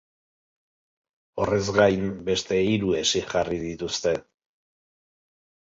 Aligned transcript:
Horrez 1.43 1.67
gain, 1.75 2.09
beste 2.31 2.59
hiru 2.71 2.97
hesi 3.03 3.23
jarri 3.29 3.63
dituzte. 3.69 4.17